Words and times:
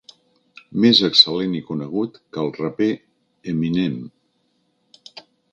Més 0.85 1.01
excel·lent 1.07 1.53
i 1.59 1.61
conegut 1.67 2.17
que 2.37 2.43
el 2.45 2.51
raper 2.57 2.89
Eminem. 3.55 4.01